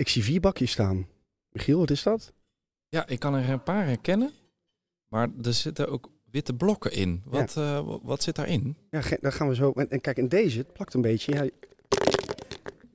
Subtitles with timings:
[0.00, 1.06] Ik zie vier bakjes staan.
[1.52, 2.32] Michiel, wat is dat?
[2.88, 4.30] Ja, ik kan er een paar herkennen.
[5.08, 7.22] Maar er zitten ook witte blokken in.
[7.24, 8.76] Wat, eh, wa- wat zit daarin?
[8.90, 9.72] Ja, daar gaan we zo.
[9.72, 11.32] En, en kijk, en deze, het plakt een beetje.
[11.32, 11.48] Ja,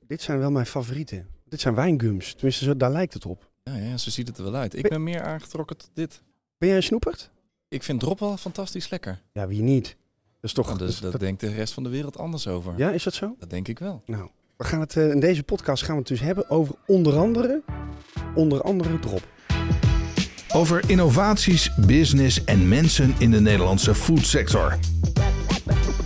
[0.06, 1.26] dit zijn wel mijn favorieten.
[1.44, 2.32] Dit zijn wijngums.
[2.34, 3.50] Tenminste, zo, daar lijkt het op.
[3.62, 4.74] Ja, ja, zo ziet het er wel uit.
[4.74, 6.22] Ik Ben- ben meer aangetrokken tot dit.
[6.58, 7.30] Ben jij een snoepert?
[7.68, 9.22] Ik vind drop wel fantastisch lekker.
[9.32, 9.84] Ja, wie niet?
[10.34, 10.66] Dat is toch...
[10.66, 12.74] Nou, dus dat- denkt de rest van de wereld anders over.
[12.78, 13.34] ja, is dat zo?
[13.38, 14.02] Dat denk ik wel.
[14.06, 17.16] Nou, we gaan het, eh, in deze podcast gaan we het dus hebben over onder
[17.16, 17.62] andere,
[18.34, 19.22] onder andere drop.
[20.54, 24.78] Over innovaties, business en mensen in de Nederlandse foodsector.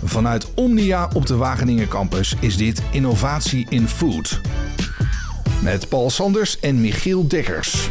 [0.03, 4.41] Vanuit Omnia op de Wageningen campus is dit Innovatie in Food.
[5.63, 7.89] Met Paul Sanders en Michiel Dekkers.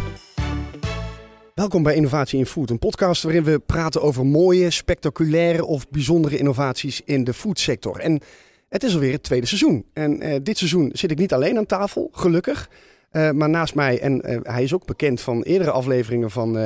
[1.55, 6.39] Welkom bij Innovatie in Food, een podcast waarin we praten over mooie, spectaculaire of bijzondere
[6.39, 7.99] innovaties in de foodsector.
[7.99, 8.21] En
[8.71, 9.85] het is alweer het tweede seizoen.
[9.93, 12.71] En eh, dit seizoen zit ik niet alleen aan tafel, gelukkig.
[13.11, 16.59] Eh, maar naast mij, en eh, hij is ook bekend van eerdere afleveringen van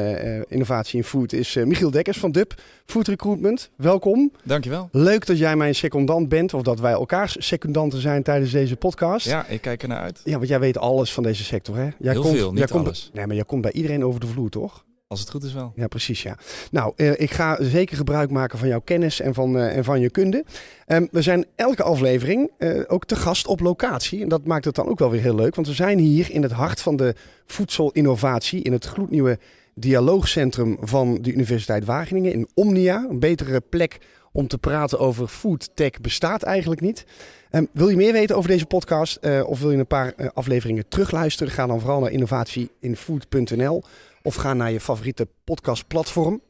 [0.48, 2.54] Innovatie in Food, is Michiel Dekkers van DUP
[2.86, 3.70] Food Recruitment.
[3.76, 4.32] Welkom.
[4.42, 4.88] Dankjewel.
[4.92, 9.26] Leuk dat jij mijn secondant bent, of dat wij elkaars secondanten zijn tijdens deze podcast.
[9.26, 10.20] Ja, ik kijk er naar uit.
[10.24, 11.88] Ja, want jij weet alles van deze sector, hè?
[11.98, 13.10] Jij Heel komt, veel, niet jij komt, alles.
[13.12, 14.84] Nee, maar jij komt bij iedereen over de vloer, toch?
[15.14, 15.72] Als het goed is wel.
[15.76, 16.36] Ja, precies, ja.
[16.70, 20.00] Nou, eh, ik ga zeker gebruik maken van jouw kennis en van, eh, en van
[20.00, 20.44] je kunde.
[20.86, 24.22] Ehm, we zijn elke aflevering eh, ook te gast op locatie.
[24.22, 25.54] En dat maakt het dan ook wel weer heel leuk.
[25.54, 27.14] Want we zijn hier in het hart van de
[27.46, 28.62] voedselinnovatie...
[28.62, 29.38] in het gloednieuwe
[29.74, 32.32] dialoogcentrum van de Universiteit Wageningen...
[32.32, 33.98] in Omnia, een betere plek
[34.32, 37.04] om te praten over foodtech bestaat eigenlijk niet.
[37.50, 41.52] Ehm, wil je meer weten over deze podcast of wil je een paar afleveringen terugluisteren?
[41.52, 43.82] Ga dan vooral naar innovatieinfood.nl
[44.24, 46.40] of ga naar je favoriete podcastplatform.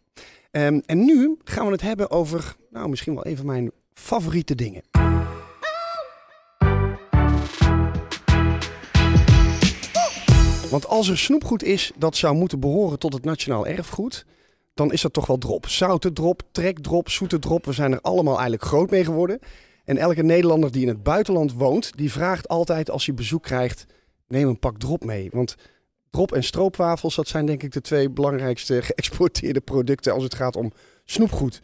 [0.50, 4.55] Ehm, en nu gaan we het hebben over, nou misschien wel een van mijn favoriete
[4.55, 4.83] dingen.
[10.70, 14.27] Want als er snoepgoed is dat zou moeten behoren tot het nationaal erfgoed,
[14.75, 15.69] dan is dat toch wel drop.
[15.69, 17.64] Zoute drop, trekdrop, zoete drop.
[17.64, 19.39] We zijn er allemaal eigenlijk groot mee geworden.
[19.85, 23.86] En elke Nederlander die in het buitenland woont, die vraagt altijd als hij bezoek krijgt,
[24.29, 25.29] neem een pak drop mee.
[25.33, 25.56] Want
[26.14, 30.57] drop en stroopwafels, dat zijn denk ik de twee belangrijkste geëxporteerde producten als het gaat
[30.57, 30.73] om
[31.05, 31.61] snoepgoed.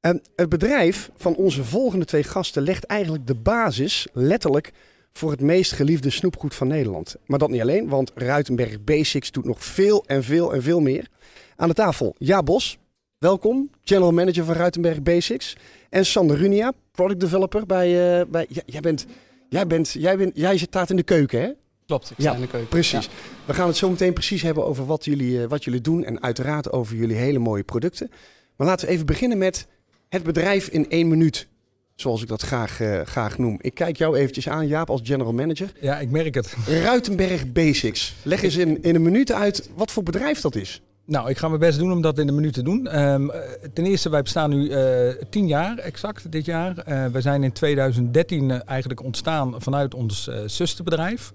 [0.00, 4.72] En het bedrijf van onze volgende twee gasten legt eigenlijk de basis, letterlijk,
[5.12, 7.16] voor het meest geliefde snoepgoed van Nederland.
[7.26, 11.08] Maar dat niet alleen, want Ruitenberg Basics doet nog veel en veel en veel meer.
[11.56, 12.78] Aan de tafel, Ja Bos,
[13.18, 15.56] welkom, General Manager van Ruitenberg Basics.
[15.90, 18.20] En Sander Runia, Product Developer bij...
[18.20, 19.06] eh, bij jij, bent,
[19.48, 21.50] jij, bent, jij, bent, jij zit taart in de keuken, hè?
[21.90, 22.68] Klopt, ik Ja, sta in de keuken.
[22.68, 23.08] Precies.
[23.44, 26.22] We gaan het zo meteen precies hebben over wat jullie, eh, wat jullie doen en
[26.22, 28.10] uiteraard over jullie hele mooie producten.
[28.56, 29.66] Maar laten we even beginnen met
[30.08, 31.48] het bedrijf in één minuut,
[31.94, 33.58] zoals ik dat graag, eh, graag noem.
[33.60, 35.72] Ik kijk jou eventjes aan, Jaap, als general manager.
[35.80, 36.56] Ja, ik merk het.
[36.66, 38.14] Ruitenberg Basics.
[38.22, 40.82] Leg eens in, in een minuut uit wat voor bedrijf dat is.
[41.04, 42.86] Nou, ik ga mijn best doen om dat in een minuut te doen.
[42.86, 43.40] Ehm, eh,
[43.72, 46.78] ten eerste, wij bestaan nu eh tien jaar exact dit jaar.
[46.78, 51.32] Eh we zijn in 2013 eh, eigenlijk ontstaan vanuit ons eh zusterbedrijf.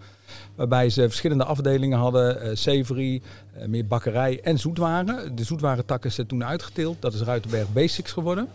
[0.55, 2.41] Waarbij ze verschillende afdelingen hadden.
[2.41, 3.21] eh savory,
[3.53, 5.35] eh, meer bakkerij en zoetwaren.
[5.35, 7.01] De zoetwarentak is toen uitgeteeld.
[7.01, 8.47] Dat is Ruitenberg Basics geworden.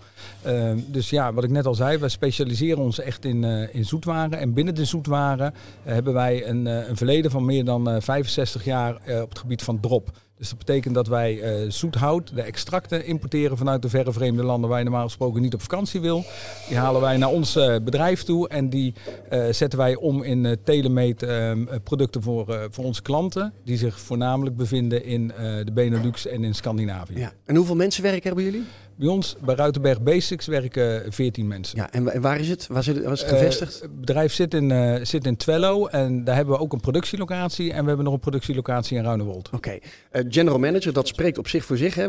[0.42, 3.84] Ehm, dus ja, wat ik net al zei, wij specialiseren ons echt in, eh, in
[3.84, 4.38] zoetwaren.
[4.38, 8.94] En binnen de zoetwaren hebben wij een, een verleden van meer dan eh, 65 jaar
[9.22, 10.10] op het gebied van drop.
[10.40, 14.70] Dus dat betekent dat wij eh zoethout, de extracten importeren vanuit de verre vreemde landen
[14.70, 16.24] waar je normaal gesproken niet op vakantie wil.
[16.68, 18.94] Die halen wij naar ons eh, bedrijf toe en die
[19.28, 23.52] eh, zetten wij om in uh, telemate eh, producten voor, voor onze klanten.
[23.64, 25.32] Die zich voornamelijk bevinden in
[25.64, 27.18] de Benelux en in Scandinavië.
[27.18, 27.32] Ja.
[27.44, 28.64] En hoeveel mensen werken hebben jullie?
[29.00, 31.78] Bij ons, bij Ruitenberg Basics, werken 14 mensen.
[31.78, 32.66] Ja, en wa- en waar is het?
[32.66, 33.80] Waar, zit het, waar is het Eh, gevestigd?
[33.80, 37.72] het bedrijf zit in, eh, zit in Twello en daar hebben we ook een productielocatie.
[37.72, 39.48] En we hebben nog een productielocatie in Ruinewold.
[39.52, 39.78] Oké.
[40.10, 41.94] Eh, general manager, dat spreekt op zich voor zich.
[41.94, 42.08] Hè?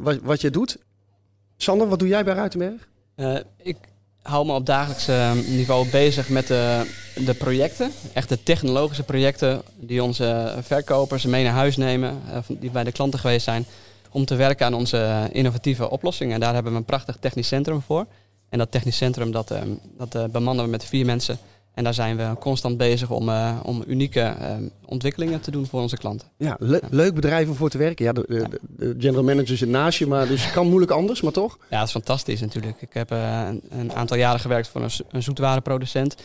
[0.00, 0.78] Wat, wat je doet.
[1.56, 2.88] Sander, wat doe jij bij Ruitenberg?
[3.14, 3.76] Eh, ik
[4.22, 5.06] hou me op dagelijks
[5.48, 6.90] niveau bezig met de,
[7.24, 7.90] de projecten.
[8.12, 12.18] Echt de technologische projecten die onze verkopers mee naar huis nemen.
[12.32, 13.64] eh, die bij de klanten geweest zijn.
[14.12, 16.34] Om te werken aan onze innovatieve oplossingen.
[16.34, 18.06] En daar hebben we een prachtig technisch centrum voor.
[18.48, 19.60] En dat technisch centrum dat, eh,
[19.98, 21.38] dat eh, bemannen we met vier mensen.
[21.74, 24.56] En daar zijn we constant bezig om, eh, om unieke eh,
[24.86, 26.28] ontwikkelingen te doen voor onze klanten.
[26.36, 28.04] Ja, le- leuk bedrijf om voor te werken.
[28.04, 31.32] Ja, de, de, de general manager zit naast je, maar dus kan moeilijk anders, maar
[31.32, 31.58] toch?
[31.70, 32.80] Ja, dat is fantastisch natuurlijk.
[32.82, 36.16] Ik heb eh, een, een aantal jaren gewerkt voor een, een zoetwarenproducent.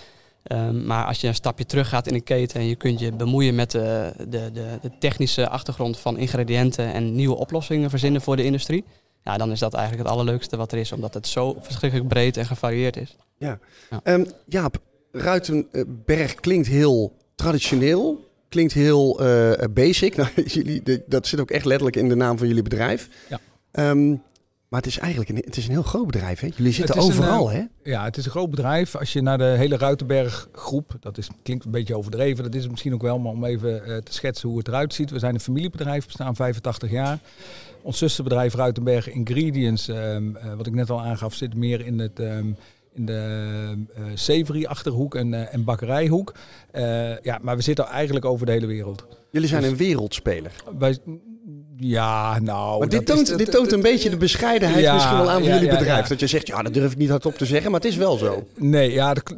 [0.47, 3.11] Ehm, maar als je een stapje terug gaat in een keten en je kunt je
[3.11, 8.35] bemoeien met de, de, de, de technische achtergrond van ingrediënten en nieuwe oplossingen verzinnen voor
[8.35, 8.83] de industrie.
[9.23, 12.37] Ja, dan is dat eigenlijk het allerleukste wat er is, omdat het zo verschrikkelijk breed
[12.37, 13.15] en gevarieerd is.
[14.03, 14.77] Ehm, Jaap,
[15.11, 18.25] Ruitenberg klinkt heel traditioneel.
[18.49, 20.15] klinkt heel eh, basic.
[20.17, 23.09] Nou, jullie, dat zit ook echt letterlijk in de naam van jullie bedrijf.
[23.29, 23.39] Ja.
[23.71, 24.15] Ehm,
[24.67, 26.39] maar het is eigenlijk een, het is een heel groot bedrijf.
[26.39, 26.49] Hè?
[26.55, 27.91] Jullie zitten een, overal, eh, hè?
[27.91, 28.95] Ja, het is een groot bedrijf.
[28.95, 32.61] Als je naar de hele Ruitenberg groep, dat is, klinkt een beetje overdreven, dat is
[32.61, 35.11] het misschien ook wel, maar om even eh, te schetsen hoe het eruit ziet.
[35.11, 37.19] We zijn een familiebedrijf, bestaan 85 jaar.
[37.81, 42.19] Ons zusterbedrijf Ruitenberg Ingredients, ehm, eh, wat ik net al aangaf, zit meer in het...
[42.19, 42.51] ehm,
[42.93, 46.33] in de uh, Savory-achterhoek en, en bakkerijhoek.
[47.21, 49.05] Ja, maar we zitten eigenlijk over de hele wereld.
[49.31, 50.51] Jullie zijn dus- een wereldspeler.
[50.77, 50.97] Wij,
[51.79, 52.79] ja, nou...
[52.79, 55.47] Maar dit is- toont, dit toont een beetje de bescheidenheid Ja, misschien wel aan van
[55.47, 56.07] ja, jullie ja, bedrijf.
[56.07, 58.17] Dat je zegt, ja, dat durf ik niet hardop te zeggen, maar het is wel
[58.17, 58.43] zo.
[58.55, 59.33] Nee, ja, dat-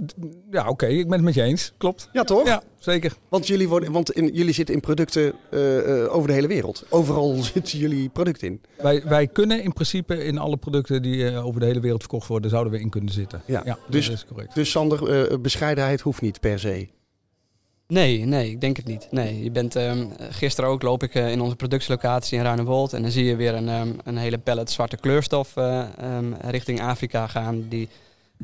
[0.51, 1.73] ja oké, ik ben het met je eens.
[1.77, 2.09] Klopt.
[2.13, 2.45] Ja, toch?
[2.45, 3.13] Ja, zeker.
[3.29, 6.85] Want, jullie, worden, want in, jullie zitten in producten eh, eh, over de hele wereld.
[6.89, 8.61] Overal zitten jullie product in.
[8.77, 12.27] Wij, wij kunnen in principe in alle producten die eh, over de hele wereld verkocht
[12.27, 13.41] worden, zouden we in kunnen zitten.
[13.45, 14.55] Ja, dus- dat is correct.
[14.55, 16.87] Dus Sander, bescheidenheid hoeft niet per se.
[17.93, 19.07] Nee, nee, ik denk het niet.
[19.11, 23.01] Nee, je bent, ehm, gisteren ook loop ik eh, in onze productielocatie in Ruinewold en
[23.01, 27.27] dan zie je weer een, ehm, een hele pallet zwarte kleurstof eh, ehm, richting Afrika
[27.27, 27.65] gaan.
[27.69, 27.89] Die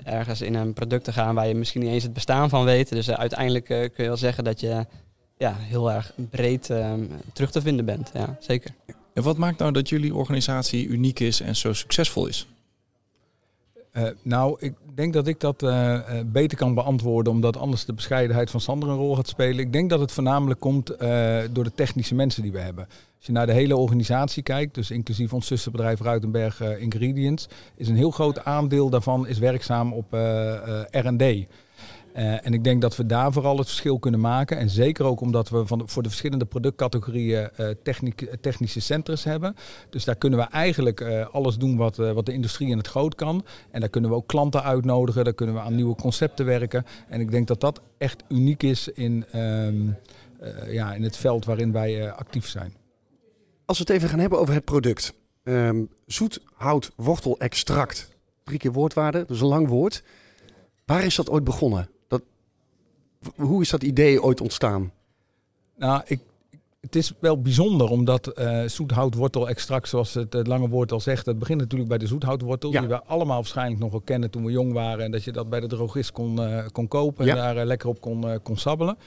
[0.03, 2.89] ergens in een product te gaan waar je misschien niet eens het bestaan van weet.
[2.89, 4.85] Dus eh, uiteindelijk kun je wel zeggen dat je
[5.37, 6.71] ja, heel erg breed
[7.33, 8.11] terug te vinden bent.
[8.13, 8.71] Ja, zeker.
[9.13, 12.47] En wat maakt nou dat jullie organisatie uniek is en zo succesvol is?
[13.95, 17.93] Eh, nou, ik denk dat ik dat eh, eh, beter kan beantwoorden, omdat anders de
[17.93, 19.59] bescheidenheid van Sander een rol gaat spelen.
[19.59, 20.87] Ik denk dat het voornamelijk komt
[21.51, 22.87] door de technische mensen die we hebben.
[23.17, 27.95] Als je naar de hele organisatie kijkt, dus inclusief ons zusterbedrijf Ruitenberg Ingredients, is een
[27.95, 30.13] heel groot aandeel daarvan is werkzaam op
[30.89, 31.47] R&D.
[32.15, 34.57] Eh, en ik denk dat we daar vooral het verschil kunnen maken.
[34.57, 39.55] En zeker ook omdat we van voor de verschillende productcategorieën eh, techniek- technische centers hebben.
[39.89, 42.87] Dus daar kunnen we eigenlijk eh, alles doen wat, eh, wat de industrie in het
[42.87, 43.45] groot kan.
[43.71, 45.23] En daar kunnen we ook klanten uitnodigen.
[45.23, 46.85] Daar kunnen we aan nieuwe concepten werken.
[47.07, 49.89] En ik denk dat dat echt uniek is in, ehm,
[50.39, 52.73] eh, ja, in het veld waarin wij eh, actief zijn.
[53.65, 55.13] Als we het even gaan hebben over het product.
[55.43, 56.91] Ehm zoet hout.
[58.43, 60.03] Drie keer woordwaarde, is een lang woord.
[60.85, 61.89] Waar is dat ooit begonnen?
[63.25, 64.91] Dat, hoe is dat idee ooit ontstaan?
[65.77, 66.19] Nou, ik,
[66.85, 71.59] het is wel bijzonder omdat eh zoethoutwortel-extract, zoals het, lange woord al zegt, het begint
[71.59, 72.71] natuurlijk bij de zoethoutwortel.
[72.71, 72.79] Ja.
[72.79, 75.05] Die we allemaal waarschijnlijk nog wel kennen toen we jong waren.
[75.05, 77.31] En dat je dat bij de drogist kon, eh, kon kopen Ja.
[77.31, 78.97] en daar eh, lekker op kon, kon sabbelen.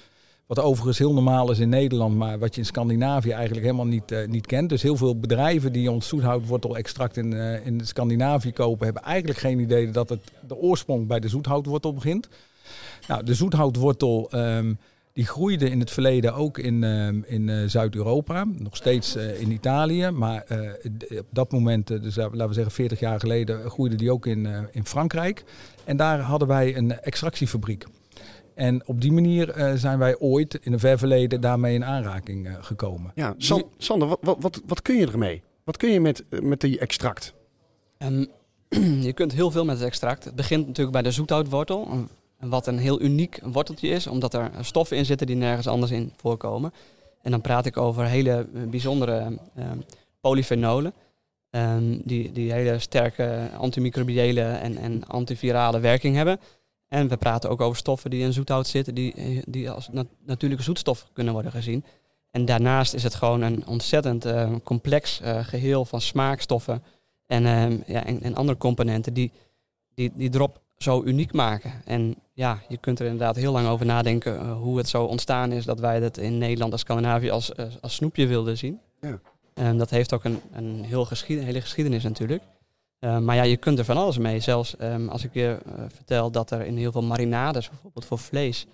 [0.47, 4.26] Wat overigens heel normaal is in Nederland, maar wat je in Scandinavië eigenlijk helemaal niet,
[4.26, 4.69] niet kent.
[4.69, 7.32] Dus heel veel bedrijven die ons zoethoutwortel-extract in,
[7.64, 12.29] in Scandinavië kopen, hebben eigenlijk geen idee dat het de oorsprong bij de zoethoutwortel begint.
[13.09, 14.75] Nou, de zoethoutwortel ehm,
[15.12, 19.50] die groeide in het verleden ook in, ehm, in eh, Zuid-Europa, nog steeds eh, in
[19.50, 20.11] Italië.
[20.11, 24.26] Maar eh, op dat moment, dus laten we zeggen 40 jaar geleden, groeide die ook
[24.26, 25.44] in, eh, in Frankrijk.
[25.85, 27.85] En daar hadden wij een extractiefabriek.
[28.55, 32.49] En op die manier eh, zijn wij ooit in een ver verleden daarmee in aanraking
[32.61, 33.12] gekomen.
[33.14, 35.43] Ja, San- Sander, wat, wat, wat, wat kun je ermee?
[35.64, 37.35] Wat kun je met, met die extract?
[37.99, 38.25] Ehm,
[39.06, 40.25] je kunt heel veel met het extract.
[40.25, 41.88] Het begint natuurlijk bij de zoethoutwortel.
[41.91, 45.93] een- Wat een heel uniek worteltje is, omdat er stoffen in zitten die nergens anders
[45.93, 46.73] in voorkomen.
[47.23, 49.79] En dan praat ik over hele eh, bijzondere ehm,
[50.20, 50.93] polyfenolen.
[51.50, 56.40] ehm, die, die hele sterke antimicrobiële en, en antivirale werking hebben.
[56.88, 60.06] En we praten ook over stoffen die in zoethout zitten, die, eh, die als nat-
[60.26, 61.85] natuurlijke zoetstof kunnen worden gezien.
[62.31, 66.83] En daarnaast is het gewoon een ontzettend eh, complex eh, geheel van smaakstoffen
[67.26, 69.33] en, ehm, ja, en, en andere componenten die,
[69.95, 71.73] die die drop zo uniek maken.
[71.85, 75.52] En ja, je kunt er inderdaad heel lang over nadenken eh, hoe het zo ontstaan
[75.52, 78.80] is dat wij dat in Nederland en Scandinavië als, eh, als snoepje wilden zien.
[79.00, 79.20] Ja.
[79.54, 82.42] En dat heeft ook een, een heel geschied, hele geschiedenis natuurlijk.
[82.99, 84.40] Eh, maar ja, je kunt er van alles mee.
[84.40, 85.58] Zelfs ehm, als ik je
[85.88, 88.66] vertel dat er in heel veel marinades, bijvoorbeeld voor vlees,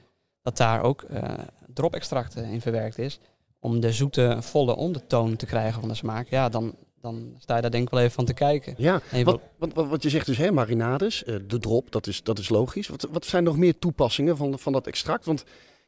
[0.42, 1.32] dat daar ook eh
[1.74, 3.20] dropextract in verwerkt is.
[3.60, 6.28] Om de zoete, volle ondertoon te krijgen van de smaak.
[6.28, 8.74] Ja, dan, dan sta je daar denk ik wel even van te kijken.
[8.76, 12.22] Ja, wat, wat, wat, wat je zegt dus, hè, marinades, eh, de drop, dat is,
[12.22, 12.88] dat is logisch.
[12.88, 15.24] Wat, wat zijn nog meer toepassingen van, van dat extract?
[15.24, 15.44] Want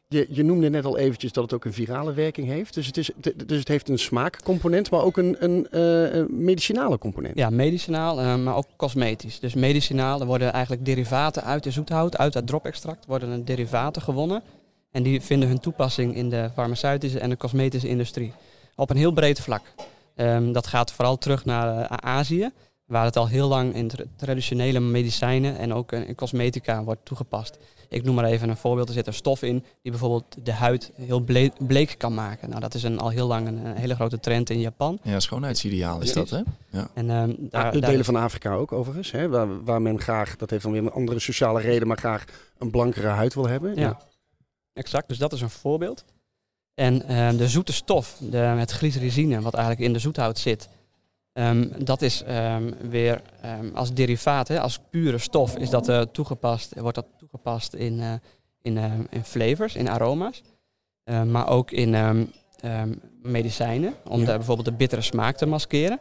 [0.08, 2.74] je, je noemde net al eventjes dat het ook een virale werking heeft.
[2.74, 3.10] Dus het, is,
[3.46, 7.38] dus het heeft een smaakcomponent, maar ook een, een eh, een medicinale component.
[7.38, 9.40] Ja, medicinaal, eh, maar ook cosmetisch.
[9.40, 14.02] Dus medicinaal, er worden eigenlijk derivaten uit de zoethout, uit dat dropextract, worden er derivaten
[14.02, 14.42] gewonnen.
[14.90, 18.32] En die vinden hun toepassing in de farmaceutische en de cosmetische industrie.
[18.74, 19.62] Op een heel breed vlak.
[20.16, 22.50] Ehm, dat gaat vooral terug naar eh, Azië,
[22.84, 27.58] waar het al heel lang in tra- traditionele medicijnen en ook in cosmetica wordt toegepast.
[27.88, 28.88] Ik noem maar even een voorbeeld.
[28.88, 32.48] Er zit een stof in die bijvoorbeeld de huid heel ble- bleek kan maken.
[32.48, 34.98] Nou, dat is een, al heel lang een, hele grote trend in Japan.
[35.02, 36.40] Ja, schoonheidsideaal is dat, hè?
[36.94, 40.00] En, ehm, daar, Ah, de daar- delen van Afrika ook overigens, hè, waar, waar men
[40.00, 42.24] graag, dat heeft dan weer een andere sociale reden, maar graag
[42.58, 43.74] een blankere huid wil hebben.
[43.74, 44.00] Ja.
[44.72, 46.04] Exact, dus dat is een voorbeeld.
[46.76, 50.68] En ehm, de zoete stof, de, het glycerine, wat eigenlijk in de zoethout zit,
[51.32, 53.20] ehm, dat is ehm, weer
[53.74, 58.12] als derivaat, hè, als pure stof, is dat, eh, toegepast, wordt dat toegepast in, eh,
[58.62, 60.42] in, ehm, in flavors, in aroma's.
[61.26, 61.94] Maar ook in
[63.22, 64.26] medicijnen, om Ja.
[64.26, 65.98] de, bijvoorbeeld de bittere smaak te maskeren.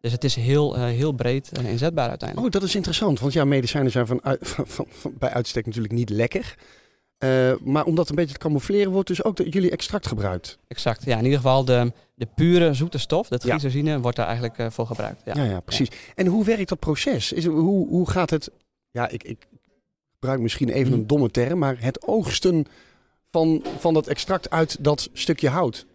[0.00, 2.46] Dus het is heel, eh, heel breed eh, inzetbaar uiteindelijk.
[2.54, 3.20] Oh, dat is interessant.
[3.20, 6.54] Want ja, medicijnen zijn van, uit- van, van- van- bij uitstek natuurlijk niet lekker.
[7.18, 10.58] Eh, maar om dat een beetje te camoufleren, wordt dus ook de, jullie extract gebruikt.
[10.68, 11.04] Exact.
[11.04, 13.58] Ja, in ieder geval de, de pure zoete stof, dat Ja.
[13.58, 15.22] glycerine, wordt daar eigenlijk eh, voor gebruikt.
[15.24, 15.32] Ja.
[15.36, 15.88] Ja, ja, precies.
[16.14, 17.32] En hoe werkt dat proces?
[17.32, 18.50] Is, hoe, hoe gaat het...
[18.90, 19.46] Ja, ik, ik
[20.12, 21.00] gebruik misschien even Mhm.
[21.00, 22.66] een domme term, maar het oogsten
[23.30, 25.86] van, van dat extract uit dat stukje hout.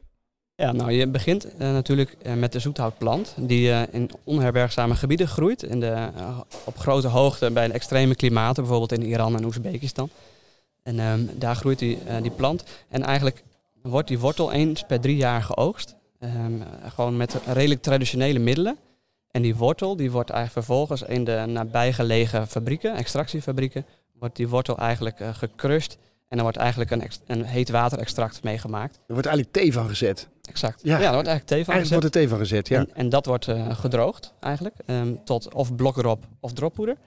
[0.56, 5.64] Ja, nou je begint eh, natuurlijk met de zoethoutplant die in onherbergzame gebieden groeit.
[5.64, 6.08] In de,
[6.64, 10.10] op grote hoogte bij de extreme klimaten, bijvoorbeeld in Iran en Oezbekistan.
[10.84, 12.64] En ehm, daar groeit die, eh, die plant.
[12.90, 13.44] En eigenlijk
[13.82, 15.96] wordt die wortel eens per drie jaar geoogst.
[16.20, 16.62] Ehm,
[16.96, 18.78] gewoon met redelijk traditionele middelen.
[19.32, 23.86] En die wortel die wordt eigenlijk vervolgens in de nabijgelegen fabrieken, extractiefabrieken,
[24.20, 25.98] wordt die wortel eigenlijk eh gecrushed.
[26.28, 28.96] En er wordt eigenlijk een, een heet water extract meegemaakt.
[28.96, 30.28] Er wordt eigenlijk thee van gezet.
[30.42, 30.80] Exact.
[30.84, 31.00] Ja.
[31.00, 32.02] Ja, er wordt eigenlijk thee van Eigenlijk gezet.
[32.02, 32.80] wordt er thee van gezet, ja.
[32.80, 36.98] En, en dat wordt eh, gedroogd eigenlijk, ehm, tot of blokdrop of droppoeder.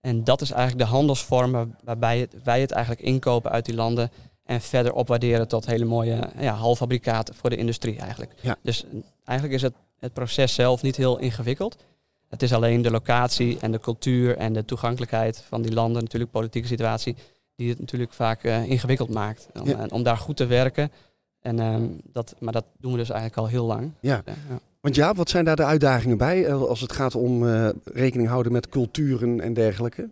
[0.00, 3.74] En dat is eigenlijk de handelsvorm waar- waarbij het, wij het eigenlijk inkopen uit die
[3.74, 4.10] landen
[4.44, 8.32] en verder opwaarderen tot hele mooie ja, halffabrikaten voor de industrie eigenlijk.
[8.40, 8.56] Ja.
[8.62, 8.90] Dus eh,
[9.24, 11.76] eigenlijk is het, het proces zelf niet heel ingewikkeld.
[12.28, 16.30] Het is alleen de locatie en de cultuur en de toegankelijkheid van die landen, natuurlijk
[16.30, 17.16] politieke situatie,
[17.56, 19.48] die het natuurlijk vaak eh, ingewikkeld maakt.
[19.60, 19.78] Om, Ja.
[19.78, 20.92] eh, om daar goed te werken.
[21.40, 23.90] En, ehm, dat, maar dat doen we dus eigenlijk al heel lang.
[24.00, 24.22] Ja.
[24.26, 24.58] Ja.
[24.80, 28.28] Want ja, wat zijn daar de uitdagingen bij eh, als het gaat om eh, rekening
[28.28, 30.08] houden met culturen en dergelijke?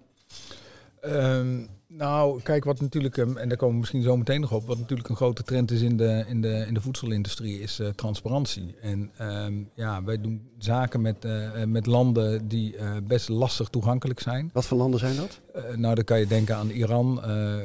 [1.00, 4.66] Ehm, nou, kijk, wat natuurlijk, ehm, en daar komen we misschien zo meteen nog op,
[4.66, 7.88] wat natuurlijk een grote trend is in de, in de, in de voedselindustrie, is eh,
[7.88, 8.74] transparantie.
[8.80, 11.26] En ehm, ja, wij doen zaken met,
[11.66, 14.50] met landen die best lastig toegankelijk zijn.
[14.52, 15.40] Wat voor landen zijn dat?
[15.76, 17.22] Nou, dan kan je denken aan Iran,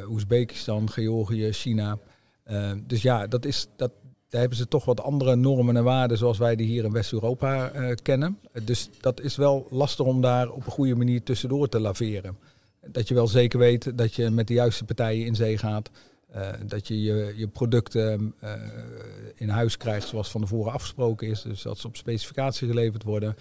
[0.10, 1.98] Oezbekistan, Georgië, China.
[2.86, 3.91] Dus ja, dat is, dat,
[4.34, 7.70] daar hebben ze toch wat andere normen en waarden zoals wij die hier in West-Europa
[7.70, 8.40] eh, kennen.
[8.63, 12.38] Dus dat is wel lastig om daar op een goede manier tussendoor te laveren.
[12.88, 15.90] Dat je wel zeker weet dat je met de juiste partijen in zee gaat.
[16.32, 18.52] eh, dat je je, je producten eh,
[19.36, 21.42] in huis krijgt zoals van tevoren afgesproken is.
[21.42, 23.36] Dus dat ze op specificatie geleverd worden.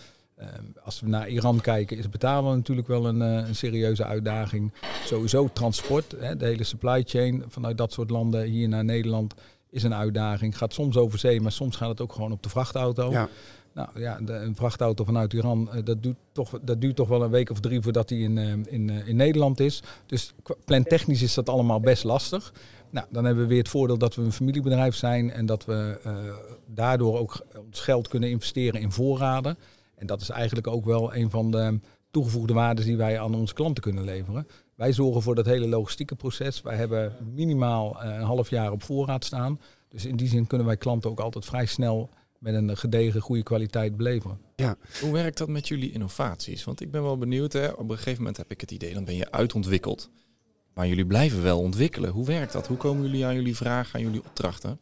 [0.84, 4.72] Als we naar Iran kijken, is betalen natuurlijk wel een, een serieuze uitdaging.
[5.04, 9.34] Sowieso transport, hè, de hele supply chain vanuit dat soort landen hier naar Nederland
[9.72, 10.58] is een uitdaging.
[10.58, 13.10] Gaat soms over zee, maar soms gaat het ook gewoon op de vrachtauto.
[13.10, 13.28] Ja.
[13.74, 17.22] Nou ja, de, een vrachtauto vanuit Iran, eh, dat, duurt toch, dat duurt toch wel
[17.22, 19.82] een week of drie voordat die in, eh, in, eh, in Nederland is.
[20.06, 22.52] Dus plantechnisch is dat allemaal best lastig.
[22.90, 25.98] Nou, dan hebben we weer het voordeel dat we een familiebedrijf zijn en dat we
[26.66, 29.56] daardoor ook ons geld kunnen investeren in voorraden.
[29.94, 33.54] En dat is eigenlijk ook wel een van de toegevoegde waarden die wij aan onze
[33.54, 34.46] klanten kunnen leveren.
[34.82, 36.62] Wij zorgen voor dat hele logistieke proces.
[36.62, 39.60] Wij hebben minimaal eh, een half jaar op voorraad staan.
[39.88, 43.42] Dus in die zin kunnen wij klanten ook altijd vrij snel met een gedegen, goede
[43.42, 44.40] kwaliteit beleveren.
[45.00, 46.64] Hoe werkt dat met jullie innovaties?
[46.64, 47.52] Want ik ben wel benieuwd.
[47.52, 47.68] Hè?
[47.68, 50.10] Op een gegeven moment heb ik het idee, dan ben je uitontwikkeld.
[50.74, 52.10] Maar jullie blijven wel ontwikkelen.
[52.10, 52.66] Hoe werkt dat?
[52.66, 54.78] Hoe komen jullie aan jullie vragen, aan jullie opdrachten?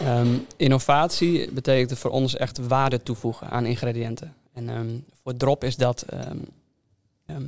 [0.00, 4.34] Ehm, innovatie betekent voor ons echt waarde toevoegen aan ingrediënten.
[4.52, 6.38] En ehm, voor drop is dat ehm,
[7.26, 7.44] ehm,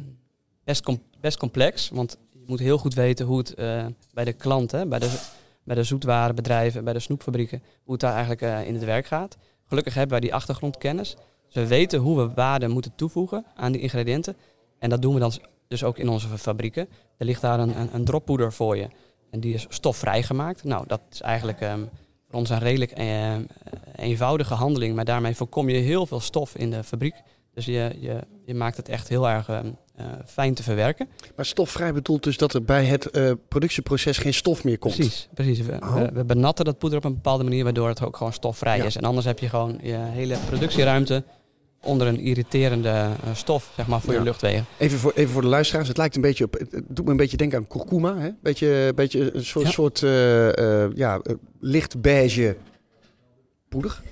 [0.65, 0.89] best,
[1.21, 4.99] best complex, want je moet heel goed weten hoe het eh, bij de klanten, bij
[4.99, 5.21] de,
[5.65, 9.37] bij de zoetwarenbedrijven, bij de snoepfabrieken, hoe het daar eigenlijk eh, in het werk gaat.
[9.67, 11.17] Gelukkig hebben wij die achtergrondkennis.
[11.53, 14.37] We weten hoe we waarde moeten toevoegen aan die ingrediënten.
[14.79, 15.33] En dat doen we dan
[15.69, 16.89] dus ook in onze fabrieken.
[17.17, 18.89] Er ligt daar een, een, droppoeder voor je.
[19.31, 20.65] En die is stofvrij gemaakt.
[20.65, 21.85] Nou, dat is eigenlijk ehm,
[22.29, 23.35] voor ons een redelijk eh,
[23.97, 24.95] eenvoudige handeling.
[24.95, 27.15] Maar daarmee voorkom je heel veel stof in de fabriek.
[27.55, 31.09] Dus je, je, je maakt het echt heel erg ehm, eh, fijn te verwerken.
[31.37, 34.95] Maar stofvrij bedoelt dus dat er bij het eh, productieproces geen stof meer komt.
[34.95, 35.61] Precies, precies.
[35.61, 35.95] We, Oh.
[35.95, 38.85] we, we benatten dat poeder op een bepaalde manier, waardoor het ook gewoon stofvrij Ja.
[38.85, 38.97] is.
[38.97, 41.25] En anders heb je gewoon je hele productieruimte
[41.83, 44.19] onder een irriterende eh, stof, zeg maar, voor Ja.
[44.19, 44.65] je luchtwegen.
[44.79, 47.17] Even voor, even voor de luisteraars, het lijkt een beetje op, het doet me een
[47.17, 48.17] beetje denken aan kurkuma.
[48.19, 48.31] Hè?
[48.43, 49.71] Beetje, beetje een soort, Ja.
[49.73, 49.99] soort
[50.97, 51.21] ja,
[51.61, 52.57] licht beige
[53.69, 54.03] poeder.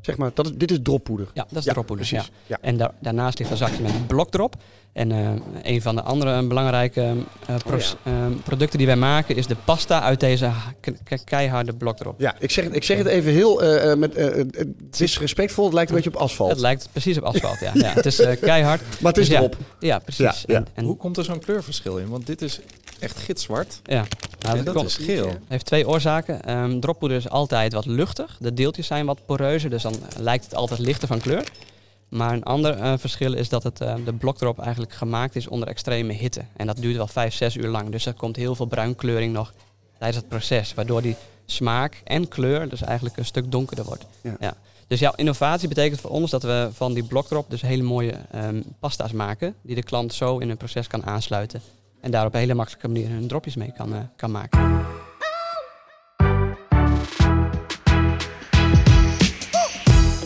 [0.00, 1.28] Zeg maar, dat is, dit is droppoeder.
[1.34, 2.06] Ja, dat is Ja, droppoeder.
[2.10, 2.12] Ja.
[2.16, 2.32] precies.
[2.46, 2.58] Ja.
[2.60, 4.54] En da- daarnaast ligt een zakje met blokdrop.
[4.92, 5.28] En eh,
[5.62, 7.00] een van de andere belangrijke
[7.46, 7.74] eh, Oh
[8.04, 8.12] eh,
[8.44, 10.50] producten die wij maken is de pasta uit deze
[10.80, 12.20] ke- ke- keiharde blokdrop.
[12.20, 14.46] Ja, ik zeg, het- ik zeg het even heel eh, eh, met, eh, eh,
[14.90, 16.50] het is respectvol, het lijkt een beetje op asfalt.
[16.50, 17.70] Het lijkt precies op asfalt, ja.
[17.74, 18.80] ja het is eh, keihard.
[19.00, 19.56] maar het is Dus ja, erop.
[19.78, 20.24] Ja, precies.
[20.24, 20.54] Ja, ja.
[20.56, 22.08] En, en Hoe komt er zo'n kleurverschil in?
[22.08, 22.60] Want dit is
[22.98, 23.80] echt gitzwart.
[23.84, 24.04] Ja,
[24.38, 25.28] nou, en dat is geel.
[25.28, 26.42] Het heeft twee oorzaken.
[26.42, 28.36] Ehm droppoeder is altijd wat luchtig.
[28.40, 31.44] De deeltjes zijn wat poreuzer, dus dan lijkt het altijd lichter van kleur.
[32.08, 35.68] Maar een ander eh, verschil is dat het, eh, de blokdrop eigenlijk gemaakt is onder
[35.68, 36.42] extreme hitte.
[36.56, 37.90] En dat duurt wel 5, 6 uur lang.
[37.90, 39.52] Dus er komt heel veel bruinkleuring nog
[39.98, 40.74] tijdens het proces.
[40.74, 44.06] Waardoor die smaak en kleur dus eigenlijk een stuk donkerder wordt.
[44.40, 44.54] Ja.
[44.86, 48.62] Dus ja, innovatie betekent voor ons dat we van die blokdrop dus hele mooie ehm,
[48.78, 49.54] pasta's maken.
[49.62, 51.62] Die de klant zo in hun proces kan aansluiten.
[52.00, 54.86] En daar op een hele makkelijke manier hun dropjes mee kan, eh, kan maken.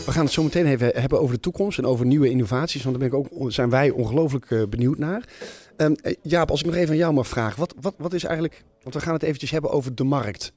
[0.05, 2.83] We gaan het zo meteen even hebben over de toekomst en over nieuwe innovaties.
[2.83, 5.29] Want daar ben ik ook, zijn wij ongelooflijk eh, benieuwd naar.
[5.77, 7.59] Ehm, eh, Jaap, als ik nog even aan jou mag vragen.
[7.59, 8.65] Wat, wat, wat is eigenlijk...
[8.83, 10.53] Want we gaan het eventjes hebben over de markt.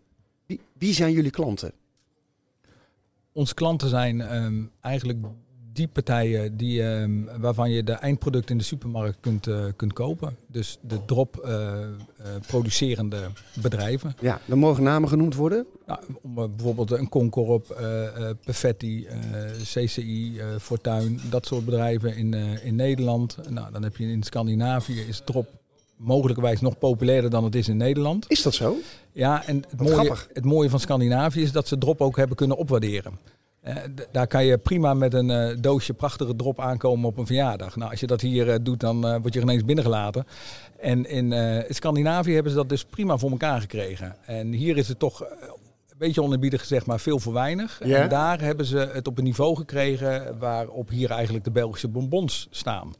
[0.45, 1.71] Wie, wie zijn jullie klanten?
[3.31, 5.19] Onze klanten zijn ehm, eigenlijk
[5.75, 10.35] die partijen die, ehm, waarvan je de eindproduct in de supermarkt kunt, eh, kunt kopen.
[10.47, 11.89] Dus de drop eh, eh,
[12.47, 13.17] producerende
[13.61, 14.15] bedrijven.
[14.21, 15.65] Ja, er mogen namen genoemd worden.
[15.85, 17.65] Nou, om, bijvoorbeeld een Concorp,
[18.45, 19.07] Perfetti,
[19.63, 23.37] CCI, Fortuin, dat soort bedrijven in, in Nederland.
[23.49, 25.47] Nou, dan heb je in Scandinavië is drop
[25.97, 28.25] mogelijkerwijs nog populairder dan het is in Nederland.
[28.27, 28.75] Is dat zo?
[29.11, 32.57] Ja, en het mooie, het mooie van Scandinavië is dat ze drop ook hebben kunnen
[32.57, 33.19] opwaarderen.
[33.65, 33.75] Eh,
[34.11, 37.75] daar kan je prima met een eh, doosje prachtige drop aankomen op een verjaardag.
[37.75, 40.25] Nou, als je dat hier eh, doet, dan word je ineens binnengelaten.
[40.79, 41.33] En in
[41.69, 44.15] Scandinavië hebben ze dat dus prima voor elkaar gekregen.
[44.25, 47.81] En hier is het toch een beetje onerbiedig gezegd, maar veel voor weinig.
[47.81, 52.47] En daar hebben ze het op een niveau gekregen waarop hier eigenlijk de Belgische bonbons
[52.49, 52.93] staan.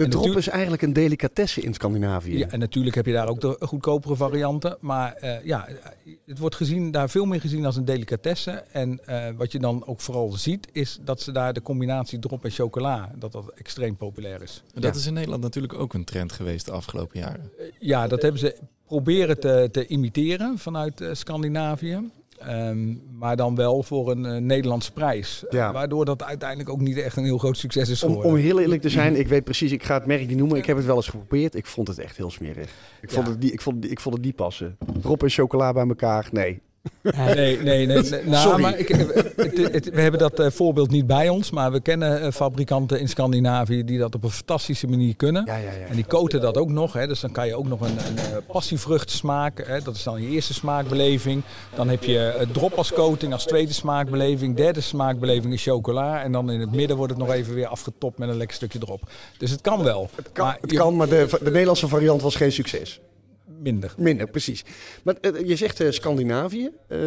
[0.00, 2.38] De En drop is eigenlijk een delicatesse in Scandinavië.
[2.38, 4.76] Ja, en natuurlijk heb je daar ook de goedkopere varianten.
[4.80, 5.68] Maar eh, ja,
[6.26, 8.50] het wordt gezien, daar veel meer gezien als een delicatesse.
[8.72, 12.44] En eh, wat je dan ook vooral ziet, is dat ze daar de combinatie drop
[12.44, 14.62] en chocola, dat dat extreem populair is.
[14.74, 17.50] En dat is in Nederland natuurlijk ook een trend geweest de afgelopen jaren.
[17.78, 22.10] Ja, dat hebben ze proberen te, te imiteren vanuit eh, Scandinavië.
[22.40, 25.44] Ehm, maar dan wel voor een eh, Nederlandse prijs.
[25.50, 25.72] Ja.
[25.72, 28.30] Waardoor dat uiteindelijk ook niet echt een heel groot succes is geworden.
[28.30, 30.58] om heel eerlijk te zijn, ik weet precies, ik ga het merk niet noemen.
[30.58, 31.54] Ik heb het wel eens geprobeerd.
[31.54, 32.70] Ik vond het echt heel smerig.
[33.00, 34.76] Ik vond, het, die, ik vond, ik vond het niet passen.
[35.00, 36.62] Drop en chocola bij elkaar, nee.
[37.02, 37.86] Nee, nee, nee.
[37.86, 38.24] nee.
[38.24, 38.62] Nou, Sorry.
[38.62, 42.20] Maar ik, het, het- we hebben dat eh, voorbeeld niet bij ons, maar we kennen
[42.22, 45.42] eh, fabrikanten in Scandinavië die dat op een fantastische manier kunnen.
[45.46, 45.86] Ja, ja, ja.
[45.86, 46.92] En die coaten dat ook nog.
[46.92, 47.06] Hè.
[47.06, 49.66] Dus dan kan je ook nog een, een eh, passievrucht smaken.
[49.66, 49.80] Hè.
[49.82, 51.42] Dat is dan je eerste smaakbeleving.
[51.74, 54.56] Dan heb je eh, drop als coating als tweede smaakbeleving.
[54.56, 56.22] Derde smaakbeleving is chocola.
[56.22, 58.78] En dan in het midden wordt het nog even weer afgetopt met een lekker stukje
[58.78, 59.00] drop.
[59.38, 60.08] Dus het kan wel.
[60.14, 63.00] Het kan, maar het je- kan, maar de, de Nederlandse variant was geen succes.
[63.62, 63.94] Minder.
[63.96, 64.64] Minder, precies.
[65.02, 66.70] Maar eh, je zegt eh, Scandinavië.
[66.86, 66.98] eh,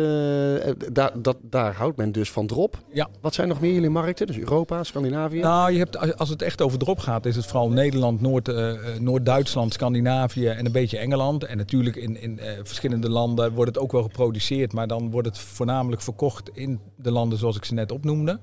[0.92, 2.78] daar, dat, daar houdt men dus van drop.
[2.94, 3.10] Ja.
[3.22, 4.28] Wat zijn nog meer jullie markten?
[4.28, 5.39] Dus Europa, Scandinavië?
[5.39, 8.52] Nou, je hebt, als- het echt over drop gaat, is het vooral Nederland, Noord,
[9.00, 11.44] Noord-Duitsland, Scandinavië en een beetje Engeland.
[11.44, 15.38] En natuurlijk in, in verschillende landen wordt het ook wel geproduceerd, maar dan wordt het
[15.39, 18.39] voornamelijk verkocht in de landen zoals ik ze net opnoemde.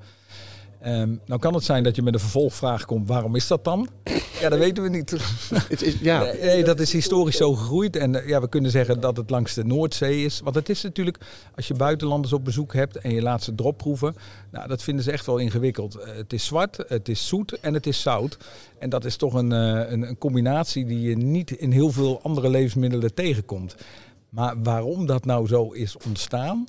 [0.81, 3.89] Ehm, nou kan het zijn dat je met een vervolgvraag komt, waarom is dat dan?
[4.41, 5.11] Ja, dat weten we niet.
[5.69, 7.97] Het is, ja, Nee, nee, dat is historisch zo gegroeid.
[7.97, 10.41] En eh, ja, we kunnen zeggen dat het langs de Noordzee is.
[10.45, 11.19] Want het is natuurlijk,
[11.57, 14.15] als je buitenlanders op bezoek hebt en je laat ze drop proeven,
[14.51, 15.95] nou, dat vinden ze echt wel ingewikkeld.
[15.95, 18.39] Eh, het is zwart, het is zoet en het is zout.
[18.79, 22.23] En dat is toch een, eh, een, een combinatie die je niet in heel veel
[22.23, 23.75] andere levensmiddelen tegenkomt.
[24.29, 26.67] Maar waarom dat nou zo is ontstaan?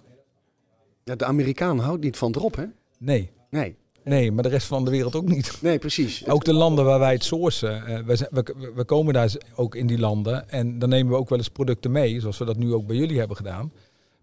[1.03, 2.65] ja, de Amerikaan houdt niet van drop, hè?
[2.97, 3.31] Nee.
[3.49, 5.57] Nee, Nee, maar de rest van de wereld ook niet.
[5.61, 6.27] nee precies.
[6.27, 7.85] Ook de landen waar wij het sourcen.
[7.85, 10.49] eh, we, we, we komen daar ook in die landen.
[10.49, 12.19] En dan nemen we ook wel eens producten mee.
[12.19, 13.71] Zoals we dat nu ook bij jullie hebben gedaan.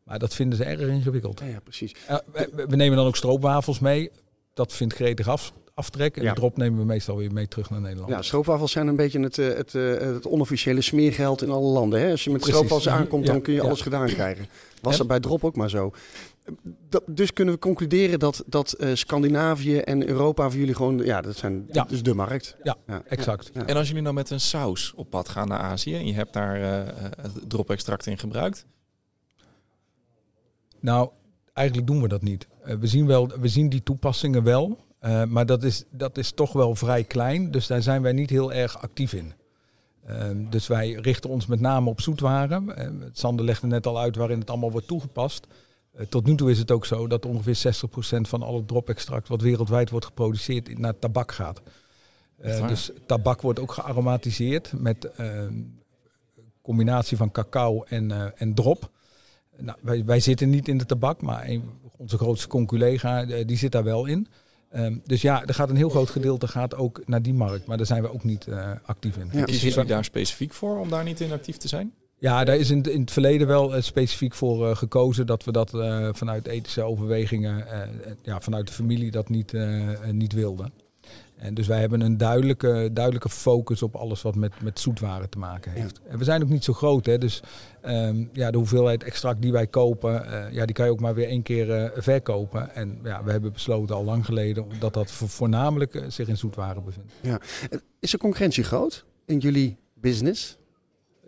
[0.04, 1.40] Maar dat vinden ze erg ingewikkeld.
[1.40, 1.94] Ja, ja, precies.
[2.06, 4.10] Eh, we, we nemen dan ook stroopwafels mee.
[4.54, 6.16] Dat vindt gretig af, aftrek.
[6.16, 6.32] En Ja.
[6.32, 8.10] drop nemen we meestal weer mee terug naar Nederland.
[8.10, 12.00] Ja, stroopwafels zijn een beetje het, eh, het, het onofficiële smeergeld in alle landen.
[12.00, 12.10] Hè?
[12.10, 14.46] Als je met stroopwafels aankomt, dan kun je alles gedaan krijgen.
[14.82, 15.92] Was dat bij drop ook maar zo.
[16.88, 21.20] Dat, dus kunnen we concluderen dat, dat eh, Scandinavië en Europa voor jullie gewoon, ja,
[21.20, 21.84] dat zijn Ja.
[21.84, 22.56] dus de markt.
[22.62, 23.02] Ja, Ja.
[23.06, 23.50] exact.
[23.54, 23.66] Ja.
[23.66, 26.32] En als jullie nou met een saus op pad gaan naar Azië en je hebt
[26.32, 26.56] daar
[27.20, 28.66] het drop-extract in gebruikt,
[30.80, 31.10] Nou,
[31.52, 32.46] eigenlijk doen we dat niet.
[32.62, 34.78] We, zien wel, we zien die toepassingen wel.
[34.98, 37.50] eh, maar dat is, dat is toch wel vrij klein.
[37.50, 39.32] Dus daar zijn wij niet heel erg actief in.
[40.06, 42.76] Ehm, dus wij richten ons met name op zoetwaren.
[42.76, 45.46] Eh, Sander legde net al uit waarin het allemaal wordt toegepast.
[45.92, 49.28] Eh, tot nu toe is het ook zo dat ongeveer 60% van al het drop-extract
[49.28, 51.62] wat wereldwijd wordt geproduceerd naar tabak gaat.
[52.38, 55.54] Eh, dus tabak wordt ook gearomatiseerd met ehm,
[56.62, 58.90] combinatie van cacao en, eh, en drop.
[59.56, 63.72] Nou, wij, wij zitten niet in de tabak, maar een, onze grootste conculega die zit
[63.72, 64.28] daar wel in.
[64.70, 67.76] Ehm, dus ja, er gaat een heel groot gedeelte gaat ook naar die markt, maar
[67.76, 69.28] daar zijn we ook niet eh, actief in.
[69.32, 69.44] Ja.
[69.44, 71.94] kiezen jullie daar specifiek voor om daar niet in actief te zijn?
[72.20, 75.52] Ja, daar is in, in het verleden wel uh, specifiek voor uh, gekozen dat we
[75.52, 77.64] dat uh, vanuit ethische overwegingen,
[78.22, 79.52] ja, vanuit de familie dat niet,
[80.12, 80.72] niet wilden.
[81.36, 85.38] En dus wij hebben een duidelijke, duidelijke focus op alles wat met, met zoetwaren te
[85.38, 86.00] maken heeft.
[86.08, 87.42] En we zijn ook niet zo groot, hè, dus
[87.86, 91.28] um, ja, de hoeveelheid extract die wij kopen, ja, die kan je ook maar weer
[91.28, 92.74] één keer verkopen.
[92.74, 97.12] En ja, we hebben besloten al lang geleden dat dat voornamelijk zich in zoetwaren bevindt.
[97.20, 97.40] Ja.
[98.00, 100.58] Is de concurrentie groot in jullie business?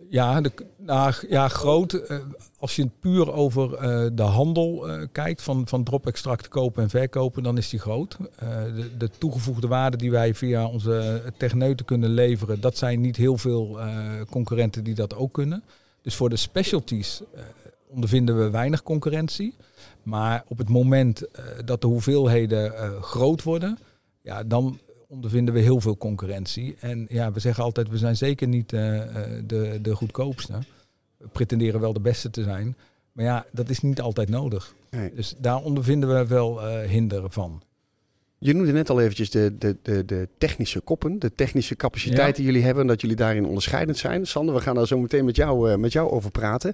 [0.09, 0.41] Ja,
[0.77, 1.93] nou, ja groot.
[1.93, 2.17] Uh,
[2.57, 7.43] als je puur over uh, de handel uh, kijkt, van, van drop-extract kopen en verkopen,
[7.43, 8.17] dan is die groot.
[8.39, 13.37] De, de, toegevoegde waarde die wij via onze techneuten kunnen leveren, dat zijn niet heel
[13.37, 13.79] veel
[14.29, 15.63] concurrenten die dat ook kunnen.
[16.01, 17.21] Dus voor de specialties
[17.87, 19.55] ondervinden we weinig concurrentie.
[20.03, 21.27] Maar op het moment
[21.65, 23.77] dat de hoeveelheden groot worden,
[24.21, 24.79] ja, dan
[25.11, 26.75] ondervinden we heel veel concurrentie.
[26.79, 29.01] En ja, we zeggen altijd, we zijn zeker niet uh,
[29.45, 30.53] de, de goedkoopste.
[31.17, 32.75] We pretenderen wel de beste te zijn.
[33.11, 34.73] Maar ja, dat is niet altijd nodig.
[34.89, 35.13] Nee.
[35.13, 37.61] Dus daar ondervinden we wel uh, hinder van.
[38.37, 42.45] Je noemde net al eventjes de, de, de, de technische koppen, de technische capaciteit die
[42.45, 44.27] jullie hebben en dat jullie daarin onderscheidend zijn.
[44.27, 46.73] Sander, we gaan daar zo meteen met jou, uh, met jou over praten.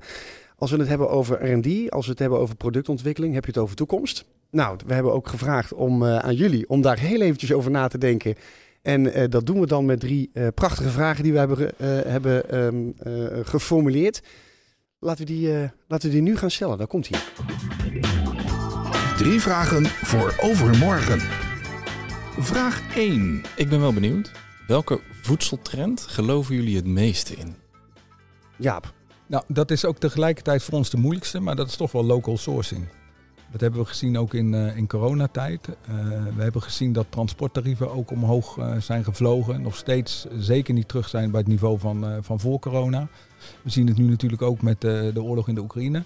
[0.55, 3.59] Als we het hebben over R&D, als we het hebben over productontwikkeling, heb je het
[3.59, 4.25] over toekomst.
[4.51, 7.87] Nou, we hebben ook gevraagd om, uh, aan jullie om daar heel eventjes over na
[7.87, 8.35] te denken.
[8.81, 11.71] En uh, dat doen we dan met drie uh, prachtige vragen die we hebben,
[12.11, 12.93] hebben um,
[13.43, 14.21] geformuleerd.
[14.99, 15.49] Laten we, die,
[15.87, 16.77] laten we die nu gaan stellen.
[16.77, 17.19] Daar komt hij.
[19.17, 21.19] Drie vragen voor overmorgen.
[22.39, 23.41] Vraag 1.
[23.55, 24.31] Ik ben wel benieuwd.
[24.67, 27.55] Welke voedseltrend geloven jullie het meeste in?
[28.57, 28.93] Jaap.
[29.27, 32.37] Nou, dat is ook tegelijkertijd voor ons de moeilijkste, maar dat is toch wel local
[32.37, 32.87] sourcing.
[33.51, 35.67] Dat hebben we gezien ook in, uh, in coronatijd.
[35.67, 35.95] Uh,
[36.35, 39.61] we hebben gezien dat transporttarieven ook omhoog uh, zijn gevlogen.
[39.61, 43.07] Nog steeds zeker niet terug zijn bij het niveau van, van voor corona.
[43.61, 46.03] We zien het nu natuurlijk ook met de oorlog in de Oekraïne.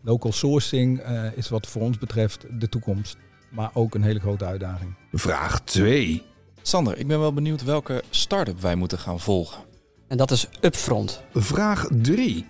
[0.00, 1.02] Local sourcing
[1.34, 3.16] is wat voor ons betreft de toekomst.
[3.48, 4.94] Maar ook een hele grote uitdaging.
[5.12, 6.22] Vraag 2.
[6.62, 9.62] Sander, ik ben wel benieuwd welke start-up wij moeten gaan volgen.
[10.08, 11.22] En dat is Upfront.
[11.34, 12.46] Vraag 3.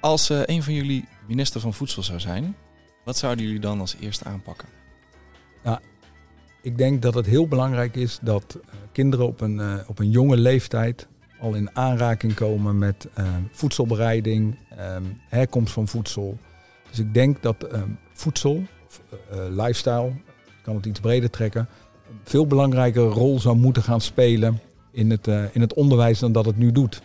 [0.00, 2.56] Als een van jullie minister van Voedsel zou zijn,
[3.04, 4.68] wat zouden jullie dan als eerste aanpakken?
[5.62, 5.78] Nou,
[6.62, 8.62] ik denk dat het heel belangrijk is dat uh,
[8.92, 11.06] kinderen op een, uh, op een jonge leeftijd
[11.40, 16.38] al in aanraking komen met uh, voedselbereiding, um, herkomst van voedsel.
[16.88, 18.62] Dus ik denk dat um, voedsel,
[19.50, 20.08] lifestyle,
[20.46, 21.68] ik kan het iets breder trekken,
[22.10, 26.44] een veel belangrijkere rol zou moeten gaan spelen in het, in het onderwijs dan dat
[26.44, 27.02] het nu doet.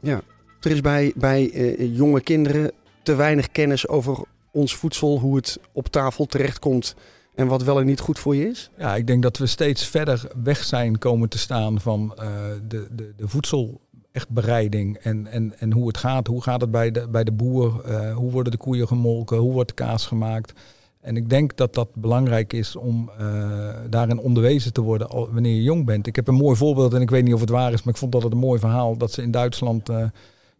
[0.00, 0.20] Ja,
[0.60, 5.88] er is bij, bij jonge kinderen te weinig kennis over ons voedsel, hoe het op
[5.88, 6.94] tafel terechtkomt
[7.34, 8.70] en wat wel en niet goed voor je is?
[8.78, 12.24] Ja, ik denk dat we steeds verder weg zijn komen te staan van uh,
[12.68, 13.80] de, de, de voedsel
[14.12, 16.26] echt bereiding en, en, en hoe het gaat.
[16.26, 17.82] Hoe gaat het bij de, bij de boer?
[17.88, 19.36] Uh, hoe worden de koeien gemolken?
[19.36, 20.52] Hoe wordt de kaas gemaakt?
[21.00, 25.62] En ik denk dat dat belangrijk is om uh, daarin onderwezen te worden wanneer je
[25.62, 26.06] jong bent.
[26.06, 28.00] Ik heb een mooi voorbeeld en ik weet niet of het waar is, maar ik
[28.00, 29.90] vond dat het een mooi verhaal dat ze in Duitsland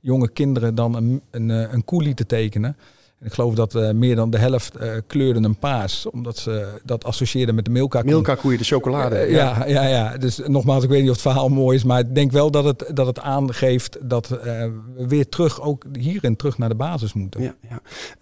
[0.00, 2.76] jonge kinderen dan een, een, een koe lieten tekenen
[3.24, 7.04] ik geloof dat uh, meer dan de helft uh, kleurde een paas, omdat ze dat
[7.04, 8.10] associeerden met de Milka-koe.
[8.10, 9.26] Milka-koeien, de chocolade.
[9.26, 9.66] Uh, ja.
[9.66, 12.32] ja, ja, Dus nogmaals, ik weet niet of het verhaal mooi is, maar ik denk
[12.32, 16.74] wel dat het, dat het aangeeft dat we weer terug, ook hierin terug naar de
[16.74, 17.42] basis moeten.
[17.42, 17.80] Ja, ja.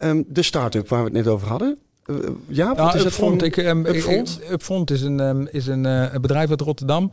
[0.09, 1.79] Um, de start-up waar we het net over hadden.
[2.47, 4.41] ja, wat is Upfront, het ik, um, Upfront?
[4.51, 7.13] Upfront is een, um, is een, een bedrijf uit Rotterdam.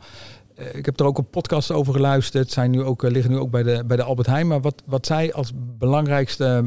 [0.72, 2.50] Ik heb er ook een podcast over geluisterd.
[2.50, 4.46] Zijn nu ook, liggen nu ook bij de, bij de Albert Heijn.
[4.46, 6.64] Maar wat, wat zij als belangrijkste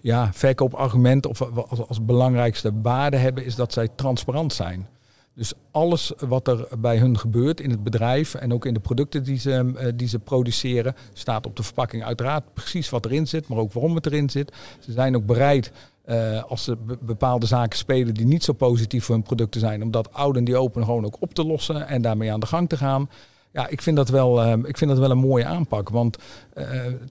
[0.00, 4.88] ja, verkoopargument of als, als belangrijkste waarde hebben, is dat zij transparant zijn.
[5.34, 9.22] Dus alles wat er bij hun gebeurt in het bedrijf en ook in de producten
[9.22, 13.48] die ze, eh, die ze produceren, staat op de verpakking uiteraard precies wat erin zit,
[13.48, 14.52] maar ook waarom het erin zit.
[14.80, 15.72] Ze zijn ook bereid
[16.06, 19.90] uh, als ze bepaalde zaken spelen die niet zo positief voor hun producten zijn, om
[19.90, 22.68] dat oude en die open gewoon ook op te lossen en daarmee aan de gang
[22.68, 23.10] te gaan.
[23.52, 25.88] Ja, ik vind dat wel, uh, ik vind dat wel een mooie aanpak.
[25.88, 26.16] Want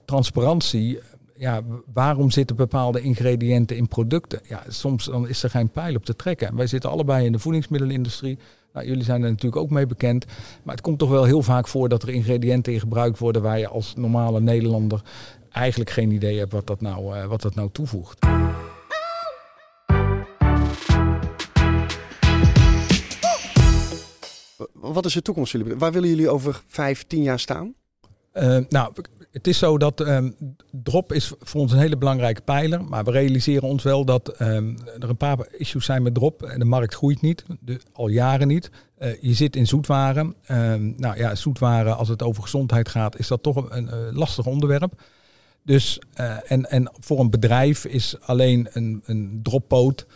[0.04, 0.98] transparantie
[1.40, 4.40] ja, waarom zitten bepaalde ingrediënten in producten?
[4.48, 6.56] Ja, soms dan is er geen pijl op te trekken.
[6.56, 8.38] Wij zitten allebei in de voedingsmiddelenindustrie.
[8.72, 10.26] Nou, jullie zijn er natuurlijk ook mee bekend.
[10.62, 13.58] Maar het komt toch wel heel vaak voor dat er ingrediënten in gebruikt worden waar
[13.58, 15.02] je als normale Nederlander
[15.50, 18.18] eigenlijk geen idee hebt wat dat nou, uh, wat dat nou toevoegt.
[24.72, 25.74] Wat is de toekomst jullie?
[25.74, 27.74] Waar willen jullie over vijf, tien jaar staan?
[28.34, 28.92] Uh, nou,
[29.30, 30.36] het is zo dat um,
[30.70, 32.84] drop is voor ons een hele belangrijke pijler.
[32.84, 36.42] Maar we realiseren ons wel dat um, er een paar issues zijn met drop.
[36.42, 37.44] En de markt groeit niet,
[37.92, 38.70] al jaren niet.
[38.98, 40.34] Uh, je zit in zoetwaren.
[40.50, 44.46] Um, nou ja, zoetwaren, als het over gezondheid gaat, is dat toch een, een lastig
[44.46, 44.92] onderwerp.
[45.64, 50.06] Dus, eh, en, en voor een bedrijf is alleen een, een droppoot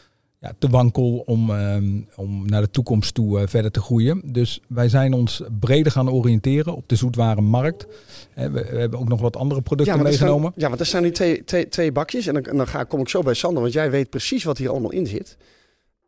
[0.45, 4.21] ja, te wankel om, ehm, om naar de toekomst toe eh, verder te groeien.
[4.33, 7.87] Dus wij zijn ons breder gaan oriënteren op de zoetwarenmarkt.
[8.35, 10.53] Eh, we, we hebben ook nog wat andere producten meegenomen.
[10.57, 12.27] ja, want er staan nu twee, twee, twee bakjes.
[12.27, 14.59] En dan, en dan ga, kom ik zo bij Sander, want jij weet precies wat
[14.59, 15.37] hier allemaal in zit.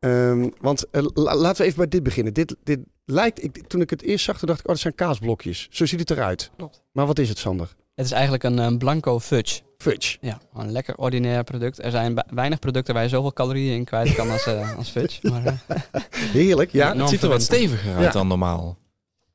[0.00, 2.34] Ehm, want eh, la- laten we even bij dit beginnen.
[2.34, 4.94] Dit, dit lijkt, ik, toen ik het eerst zag, toen dacht ik, oh, dat zijn
[4.94, 5.68] kaasblokjes.
[5.70, 6.50] Zo ziet het eruit.
[6.56, 6.82] Klopt.
[6.92, 7.74] Maar wat is het, Sander?
[7.96, 9.60] Het is eigenlijk een eh, blanco fudge.
[9.78, 10.18] Fudge.
[10.20, 11.82] Ja, een lekker ordinair product.
[11.84, 15.28] Er zijn weinig producten waar je zoveel calorieën in kwijt kan als, eh, als fudge.
[15.30, 15.76] Maar, eh,
[16.32, 16.94] Heerlijk, ja.
[16.96, 18.10] Het ziet er wat steviger uit Ja.
[18.10, 18.76] dan normaal.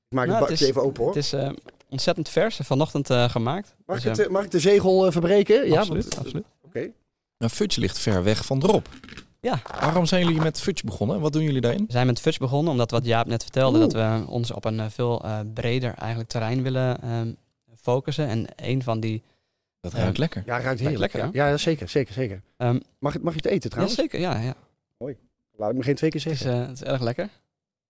[0.09, 1.13] Ik maak Nou, het het bakje is- even open, hoor.
[1.13, 1.49] Het is eh,
[1.89, 3.75] ontzettend vers, vanochtend eh, gemaakt.
[3.85, 5.67] Mag, Dus, ik het, mag ik de zegel eh, verbreken?
[5.67, 6.45] Ja, absoluut, want- absoluut.
[6.65, 6.89] Oké.
[7.37, 8.89] Nou, Fudge ligt ver weg van drop.
[9.39, 9.61] Ja.
[9.79, 11.19] Waarom zijn jullie met Fudge begonnen?
[11.19, 11.83] Wat doen jullie daarin?
[11.85, 13.89] We zijn met Fudge begonnen omdat wat Jaap net vertelde, Oeh.
[13.89, 17.31] dat we ons op een veel eh, breder eigenlijk terrein willen ehm,
[17.81, 18.27] focussen.
[18.27, 19.23] En een van die...
[19.79, 19.97] Dat Ja.
[19.97, 20.43] ruikt lekker.
[20.45, 20.99] Ja, ruikt heerlijk.
[21.13, 21.49] lekker, ja.
[21.49, 22.41] ja, zeker, zeker, zeker.
[22.57, 23.95] ehm, Mag, mag je het eten ja, trouwens?
[23.95, 24.55] zeker, ja, ja.
[25.57, 26.61] Laat ik me geen twee keer Het is, zeggen.
[26.61, 27.29] eh, het is erg lekker.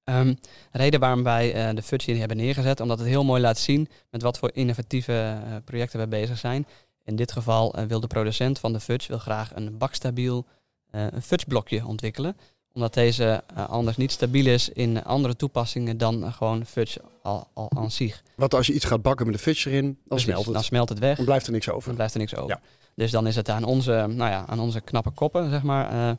[0.04, 0.28] Ehm,
[0.72, 3.58] de reden waarom wij eh, de Fudge hier hebben neergezet, omdat het heel mooi laat
[3.58, 5.14] zien met wat voor innovatieve
[5.46, 6.68] eh, projecten we bezig zijn.
[7.04, 10.46] In dit geval wil de producent van de Fudge wil graag een bakstabiel
[10.92, 12.38] eh een Fudge blokje ontwikkelen.
[12.74, 17.48] Omdat deze eh, anders niet stabiel is in andere toepassingen dan eh, gewoon Fudge al,
[17.54, 18.24] al aan zich.
[18.36, 20.54] Want als je iets gaat bakken met een fudge erin, dan Precies, smelt het.
[20.54, 21.16] Dan smelt het weg.
[21.16, 21.86] Dan blijft er niks over.
[21.88, 22.50] Dan blijft er niks over.
[22.50, 22.62] Ja.
[22.96, 26.18] Dus dan is het aan onze, nou ja, aan onze knappe koppen, zeg maar.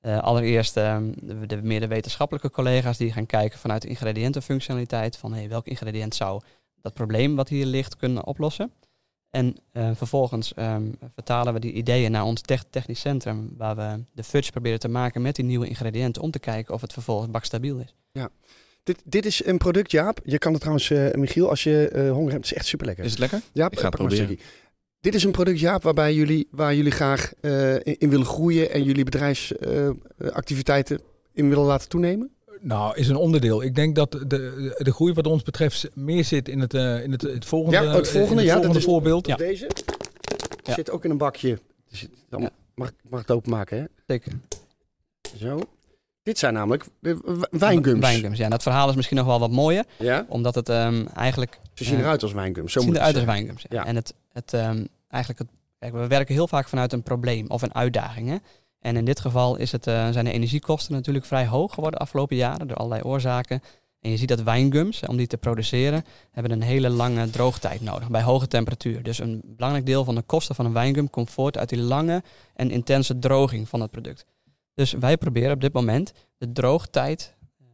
[0.00, 1.12] eh, allereerst de,
[1.46, 5.16] de meer de wetenschappelijke collega's die gaan kijken vanuit de ingrediëntenfunctionaliteit.
[5.16, 6.42] Van hey, welk ingrediënt zou
[6.80, 8.72] dat probleem wat hier ligt kunnen oplossen.
[9.32, 10.82] En eh, vervolgens ehm,
[11.14, 13.54] vertalen we die ideeën naar ons tech- technisch centrum.
[13.56, 16.22] Waar we de fudge proberen te maken met die nieuwe ingrediënten.
[16.22, 17.94] Om te kijken of het vervolgens bakstabiel is.
[18.82, 20.20] Dit, dit is een product, Jaap.
[20.24, 22.86] Je kan het trouwens, eh, Michiel, als je eh, honger hebt, het is echt super
[22.86, 23.04] lekker.
[23.04, 23.40] Is het lekker?
[23.52, 24.26] Jaap, ik ga het proberen.
[25.00, 28.70] Dit is een product, Jaap, waarbij jullie, waar jullie graag eh, in, in willen groeien
[28.70, 31.00] en jullie bedrijfsactiviteiten
[31.32, 32.30] in willen laten toenemen.
[32.64, 33.62] Nou, is een onderdeel.
[33.62, 37.12] Ik denk dat de, de groei wat ons betreft meer zit in het, eh, in
[37.12, 39.26] het, het volgende, Ja, het volgende, het ja, dat volgende is- voorbeeld.
[39.26, 39.36] Ja.
[39.36, 39.70] Deze
[40.62, 40.74] Ja.
[40.74, 41.58] zit ook in een bakje.
[41.88, 42.50] Zit dan, Ja.
[42.74, 43.84] mag, ik- mag ik het openmaken, hè?
[44.06, 44.32] Zeker.
[45.38, 45.60] Zo.
[46.22, 46.84] Dit zijn namelijk
[47.50, 48.00] wijngums.
[48.00, 48.44] Wijngums, ja.
[48.44, 49.84] En dat verhaal is misschien nog wel wat mooier.
[49.98, 50.26] Ja?
[50.28, 52.00] Omdat het ehm, eigenlijk Ze zien Ja.
[52.02, 52.72] eruit als wijngums.
[52.72, 53.62] Zo zien eruit als wijngums.
[53.68, 53.80] Ja.
[53.80, 53.86] Ja.
[53.86, 55.48] En het, het, ehm, eigenlijk het,
[55.78, 58.28] kijk, we werken heel vaak vanuit een probleem of een uitdaging.
[58.28, 58.36] Hè?
[58.82, 62.04] En in dit geval is het, eh, zijn de energiekosten natuurlijk vrij hoog geworden de
[62.04, 63.62] afgelopen jaren door allerlei oorzaken.
[64.00, 68.10] En je ziet dat wijngums, om die te produceren, hebben een hele lange droogtijd nodig
[68.10, 69.02] bij hoge temperatuur.
[69.02, 72.22] Dus een belangrijk deel van de kosten van een wijngum komt voort uit die lange
[72.54, 74.24] en intense droging van het product.
[74.74, 77.66] Dus wij proberen op dit moment de droogtijd eh,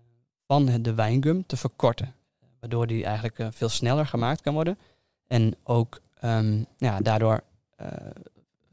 [0.47, 2.15] van de wijngum te verkorten.
[2.61, 4.79] Waardoor die eigenlijk eh, veel sneller gemaakt kan worden.
[5.27, 7.41] En ook ehm, ja, daardoor
[7.77, 7.87] eh,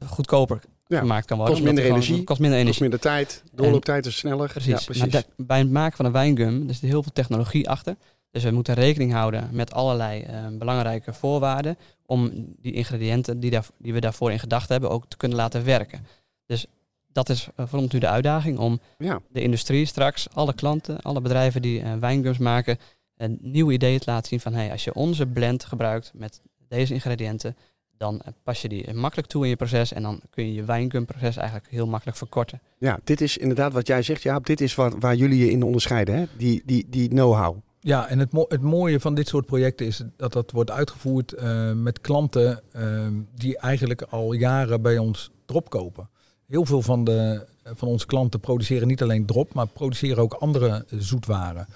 [0.06, 1.54] goedkoper Ja, gemaakt kan worden.
[1.54, 2.82] kost minder er gewoon- energie, Kost minder Kost energie.
[2.82, 3.42] minder tijd.
[3.52, 4.48] Doorlooptijd is sneller.
[4.48, 4.70] Precies.
[4.70, 5.12] Ja, precies.
[5.12, 7.96] Maar bij het maken van een wijngum er zit heel veel technologie achter.
[8.30, 13.66] Dus we moeten rekening houden met allerlei eh, belangrijke voorwaarden om die ingrediënten die, daar,
[13.78, 16.06] die we daarvoor in gedachten hebben ook te kunnen laten werken.
[16.46, 16.66] Dus
[17.12, 19.20] dat is eh, voor ons nu de uitdaging om ja.
[19.28, 22.78] de industrie straks, alle klanten, alle bedrijven die eh, wijngums maken,
[23.16, 26.94] een nieuw idee te laten zien van hey, als je onze blend gebruikt met deze
[26.94, 27.56] ingrediënten,
[27.98, 31.36] dan pas je die makkelijk toe in je proces en dan kun je je wijngumproces
[31.36, 32.60] eigenlijk heel makkelijk verkorten.
[32.78, 34.46] ja, dit is inderdaad wat jij zegt, Jaap.
[34.46, 36.24] Dit is waar, waar jullie je in onderscheiden, hè?
[36.36, 37.56] Die, die, die know-how.
[37.80, 41.32] Ja, en het, mo- het mooie van dit soort projecten is dat dat wordt uitgevoerd
[41.32, 46.08] eh, met klanten eh, die eigenlijk al jaren bij ons drop kopen.
[46.46, 50.84] Heel veel van, de, van onze klanten produceren niet alleen drop, maar produceren ook andere
[50.90, 51.66] zoetwaren.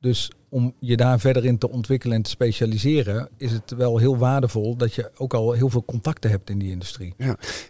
[0.00, 4.16] Dus om je daar verder in te ontwikkelen en te specialiseren, is het wel heel
[4.16, 7.14] waardevol dat je ook al heel veel contacten hebt in die industrie.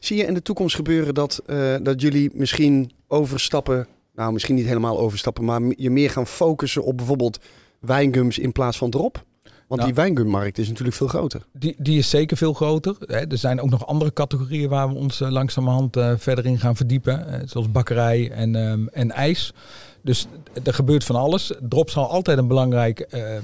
[0.00, 4.66] Zie je in de toekomst gebeuren dat, eh, dat jullie misschien overstappen, nou misschien niet
[4.66, 7.38] helemaal overstappen, maar je meer gaan focussen op bijvoorbeeld
[7.80, 9.26] wijngums in plaats van drop?
[9.68, 9.92] Want Nou.
[9.92, 11.46] die wijngummarkt is natuurlijk veel groter.
[11.52, 12.96] Die, die is zeker veel groter.
[13.00, 13.30] Hè.
[13.30, 16.76] Er zijn ook nog andere categorieën waar we ons eh, langzamerhand eh, verder in gaan
[16.76, 17.48] verdiepen.
[17.48, 19.52] zoals bakkerij en, ehm, en ijs.
[20.02, 20.26] Dus
[20.64, 21.52] er gebeurt van alles.
[21.60, 23.42] Drop zal altijd een belangrijk, ehm,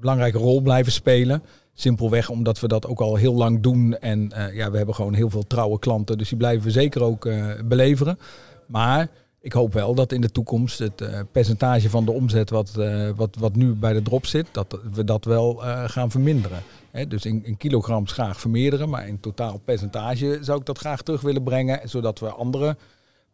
[0.00, 1.42] belangrijke rol blijven spelen.
[1.74, 3.98] Simpelweg omdat we dat ook al heel lang doen.
[3.98, 6.18] En eh, ja, we hebben gewoon heel veel trouwe klanten.
[6.18, 8.18] Dus die blijven we zeker ook eh, beleveren.
[8.66, 9.08] Maar
[9.42, 13.10] ik hoop wel dat in de toekomst het eh, percentage van de omzet wat, eh,
[13.16, 16.62] wat, wat nu bij de drop zit, dat we dat wel eh, gaan verminderen.
[17.08, 21.20] Dus in, in kilograms graag vermeerderen, maar in totaal percentage zou ik dat graag terug
[21.20, 22.76] willen brengen, zodat we andere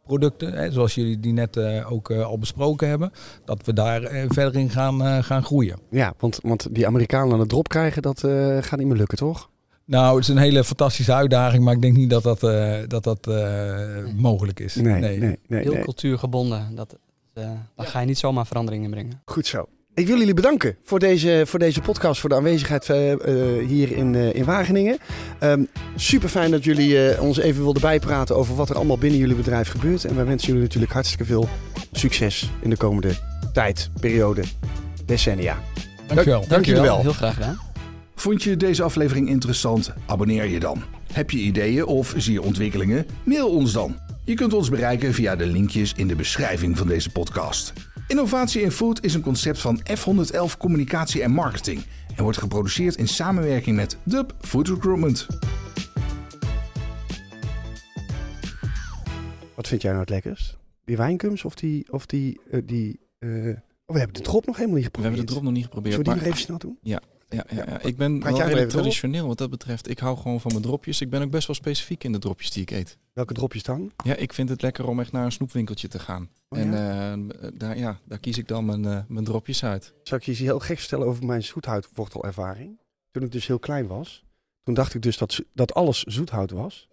[0.07, 3.13] producten, hè, zoals jullie die net eh, ook eh, al besproken hebben,
[3.45, 5.79] dat we daar eh, verder in gaan, eh, gaan groeien.
[5.91, 9.19] Ja, want, want die Amerikanen aan de drop krijgen, dat eh, gaat niet meer lukken,
[9.19, 9.51] toch?
[9.85, 13.05] Nou, het is een hele fantastische uitdaging, maar ik denk niet dat dat, eh, dat,
[13.05, 14.75] dat eh, mogelijk is.
[14.75, 15.39] Nee, nee, nee.
[15.63, 15.83] Heel nee.
[15.83, 16.75] cultuurgebonden.
[16.75, 16.99] Dat,
[17.33, 19.21] eh daar ga je niet zomaar verandering in brengen.
[19.25, 19.67] Goed zo.
[19.97, 23.93] Ik wil jullie bedanken voor deze, voor deze podcast, voor de aanwezigheid eh, eh, hier
[23.93, 24.99] in, eh, in Wageningen.
[25.95, 29.35] super fijn dat jullie eh, ons even wilden bijpraten over wat er allemaal binnen jullie
[29.35, 30.05] bedrijf gebeurt.
[30.05, 31.49] En wij wensen jullie natuurlijk hartstikke veel
[31.93, 33.11] succes in de komende
[33.53, 34.43] tijd, periode,
[35.05, 35.59] decennia.
[36.07, 36.45] Dankjewel.
[36.49, 37.01] Dank jullie wel.
[37.01, 37.61] Heel graag gedaan.
[38.15, 39.93] Vond je deze aflevering interessant?
[40.07, 40.83] Abonneer je dan.
[41.13, 43.07] Heb je ideeën of zie je ontwikkelingen?
[43.25, 43.97] Mail ons dan.
[44.25, 47.73] Je kunt ons bereiken via de linkjes in de beschrijving van deze podcast.
[48.09, 51.83] Innovatie in Food is een concept van F111 Communicatie en Marketing
[52.17, 55.27] en wordt geproduceerd in samenwerking met Dub Food Recruitment.
[59.55, 60.57] Wat vind jij nou het lekkerst?
[60.85, 61.93] Die wijnkums of die...
[61.93, 63.35] Of die, eh, die eh, oh,
[63.87, 65.03] we hebben de drop nog helemaal niet We geprobeerd.
[65.03, 65.95] hebben de drop nog niet geprobeerd.
[65.95, 66.79] Zullen we die maar- nog even snel doen?
[66.83, 67.81] Ja, ja, ja.
[67.81, 68.67] Ik ben Praat wel door.
[68.67, 69.89] traditioneel wat dat betreft.
[69.89, 71.01] Ik hou gewoon van mijn dropjes.
[71.01, 72.99] Ik ben ook best wel specifiek in de dropjes die ik eet.
[73.13, 73.93] Welke dropjes dan?
[74.05, 76.31] Ja, ik vind het lekker om echt naar een snoepwinkeltje te gaan.
[76.49, 77.13] Oh, en ja?
[77.13, 79.95] eh, daar, ja, daar kies ik dan mijn, eh, mijn dropjes uit.
[80.03, 82.79] Zal ik je iets heel gek vertellen over mijn zoethoutwortelervaring?
[83.11, 84.25] Toen ik dus heel klein was,
[84.63, 86.89] toen dacht ik dus dat, dat alles zoethout was.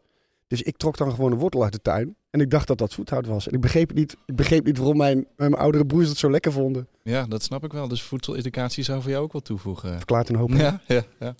[0.53, 2.15] Dus ik trok dan gewoon een wortel uit de tuin.
[2.29, 3.47] En ik dacht dat dat zoethout was.
[3.47, 6.51] En ik begreep niet, ik begreep niet waarom mijn, mijn oudere broers het zo lekker
[6.51, 6.87] vonden.
[7.03, 7.87] Ja, dat snap ik wel.
[7.87, 9.97] Dus voedseleducatie zou voor jou ook wel toevoegen.
[9.97, 10.49] Verklaart een hoop.
[10.51, 11.35] Ja, ja, ja.